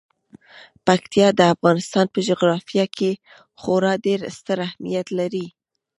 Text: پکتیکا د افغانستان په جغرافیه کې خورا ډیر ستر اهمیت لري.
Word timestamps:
پکتیکا 0.85 1.29
د 1.39 1.41
افغانستان 1.53 2.05
په 2.13 2.19
جغرافیه 2.29 2.85
کې 2.97 3.11
خورا 3.61 3.93
ډیر 4.05 4.19
ستر 4.37 4.57
اهمیت 4.67 5.07
لري. 5.19 5.45